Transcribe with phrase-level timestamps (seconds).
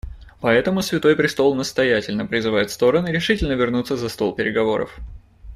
[0.39, 4.97] Поэтому Святой престол настоятельно призывает стороны решительно вернуться за стол переговоров.